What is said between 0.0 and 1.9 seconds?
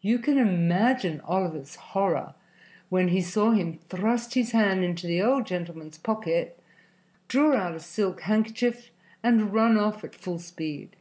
You can imagine Oliver's